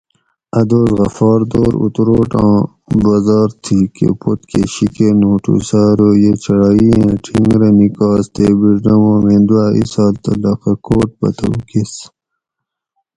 [0.59, 2.53] اۤ دوس غفار دور اُتروٹاں
[3.03, 8.45] بازاۤر تھی کہ پوتکہ شیکہ نوٹو سہ ارو یہ چڑائ ایں ٹینگ رہ نِکاس تے
[8.59, 11.93] بیڛدوم میں دوا ایسال تہ لخہ کوٹ پتہ اوکیس